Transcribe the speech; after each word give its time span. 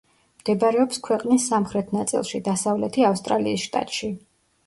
მდებარეობს 0.43 1.01
ქვეყნის 1.07 1.43
სამხრეთ 1.51 1.91
ნაწილში, 1.97 2.41
დასავლეთი 2.49 3.07
ავსტრალიის 3.11 3.67
შტატში. 3.69 4.13